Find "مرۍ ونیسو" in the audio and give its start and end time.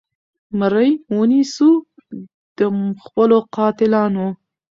0.59-1.69